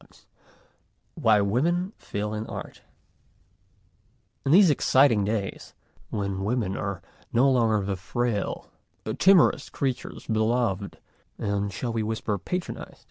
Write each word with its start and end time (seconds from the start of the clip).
XV 0.11 0.25
WHY 1.13 1.41
WOMEN 1.41 1.93
FAIL 1.95 2.33
IN 2.33 2.47
ART 2.47 2.81
IN 4.43 4.51
these 4.51 4.71
exciting 4.71 5.23
days, 5.23 5.75
when 6.09 6.43
women 6.43 6.75
are 6.75 7.03
no 7.31 7.47
longer 7.51 7.85
the 7.85 7.95
frail, 7.95 8.71
timorous 9.19 9.69
creatures 9.69 10.25
beloved 10.25 10.97
and 11.37 11.71
shall 11.71 11.93
we 11.93 12.01
whisper 12.01 12.39
patronized? 12.39 12.99